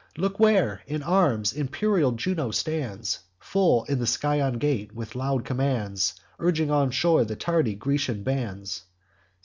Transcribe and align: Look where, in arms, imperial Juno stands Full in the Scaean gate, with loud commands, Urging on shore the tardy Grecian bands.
Look 0.17 0.39
where, 0.39 0.81
in 0.87 1.03
arms, 1.03 1.53
imperial 1.53 2.13
Juno 2.13 2.49
stands 2.49 3.19
Full 3.39 3.83
in 3.83 3.99
the 3.99 4.07
Scaean 4.07 4.57
gate, 4.57 4.95
with 4.95 5.13
loud 5.13 5.45
commands, 5.45 6.15
Urging 6.39 6.71
on 6.71 6.89
shore 6.89 7.23
the 7.23 7.35
tardy 7.35 7.75
Grecian 7.75 8.23
bands. 8.23 8.85